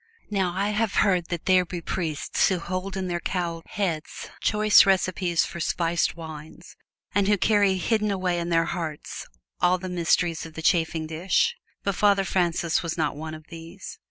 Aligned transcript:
Now, 0.31 0.51
I 0.55 0.69
have 0.69 0.95
heard 1.05 1.27
that 1.27 1.45
there 1.45 1.63
be 1.63 1.79
priests 1.79 2.49
who 2.49 2.57
hold 2.57 2.97
in 2.97 3.07
their 3.07 3.19
cowled 3.19 3.61
heads 3.67 4.31
choice 4.41 4.83
recipes 4.87 5.45
for 5.45 5.59
spiced 5.59 6.15
wines, 6.17 6.75
and 7.13 7.27
who 7.27 7.37
carry 7.37 7.77
hidden 7.77 8.09
away 8.09 8.39
in 8.39 8.49
their 8.49 8.65
hearts 8.65 9.27
all 9.59 9.77
the 9.77 9.89
mysteries 9.89 10.43
of 10.43 10.55
the 10.55 10.63
chafing 10.63 11.05
dish; 11.05 11.55
but 11.83 11.93
Father 11.93 12.23
Francis 12.23 12.81
was 12.81 12.97
not 12.97 13.15
one 13.15 13.35
of 13.35 13.45
these. 13.49 13.99